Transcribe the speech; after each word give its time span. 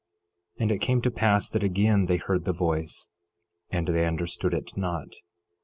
11:4 0.57 0.61
And 0.63 0.71
it 0.71 0.81
came 0.81 0.99
to 1.03 1.11
pass 1.11 1.47
that 1.49 1.63
again 1.63 2.07
they 2.07 2.17
heard 2.17 2.43
the 2.45 2.53
voice, 2.53 3.09
and 3.69 3.85
they 3.89 4.07
understood 4.07 4.51
it 4.51 4.75
not. 4.75 5.13